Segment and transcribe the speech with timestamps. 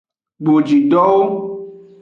[0.43, 1.19] Bojidowo.